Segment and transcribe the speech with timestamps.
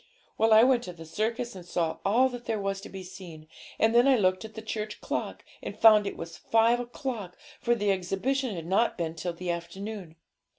[0.35, 3.47] Well, I went to the circus and saw all that there was to be seen;
[3.77, 7.75] and then I looked at the church clock, and found it was five o'clock, for
[7.75, 10.15] the exhibition had not been till the afternoon.